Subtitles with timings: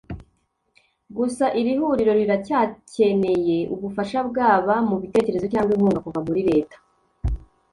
[1.17, 6.77] Gusa iri huriro riracyacyeneye ubufasha bwaba mu bitekerezo cyangwa inkunga kuva muri leta